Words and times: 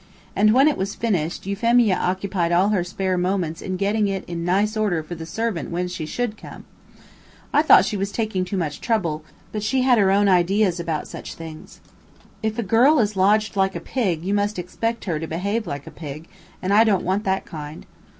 and, 0.35 0.51
when 0.51 0.67
it 0.67 0.77
was 0.79 0.95
finished, 0.95 1.45
Euphemia 1.45 1.93
occupied 1.95 2.51
all 2.51 2.69
her 2.69 2.83
spare 2.83 3.19
moments 3.19 3.61
in 3.61 3.77
getting 3.77 4.07
it 4.07 4.25
in 4.25 4.43
nice 4.43 4.75
order 4.75 5.03
for 5.03 5.13
the 5.13 5.27
servant 5.27 5.69
when 5.69 5.87
she 5.87 6.07
should 6.07 6.37
come. 6.37 6.65
I 7.53 7.61
thought 7.61 7.85
she 7.85 7.97
was 7.97 8.11
taking 8.11 8.43
too 8.43 8.57
much 8.57 8.81
trouble, 8.81 9.23
but 9.51 9.61
she 9.61 9.83
had 9.83 9.99
her 9.99 10.09
own 10.09 10.27
ideas 10.27 10.79
about 10.79 11.07
such 11.07 11.35
things. 11.35 11.81
"If 12.41 12.57
a 12.57 12.63
girl 12.63 12.97
is 12.97 13.15
lodged 13.15 13.55
like 13.55 13.75
a 13.75 13.79
pig, 13.79 14.23
you 14.25 14.33
must 14.33 14.57
expect 14.57 15.05
her 15.05 15.19
to 15.19 15.27
behave 15.27 15.67
like 15.67 15.85
a 15.85 15.91
pig, 15.91 16.27
and 16.63 16.73
I 16.73 16.83
don't 16.83 17.05
want 17.05 17.23
that 17.25 17.45
kind." 17.45 17.85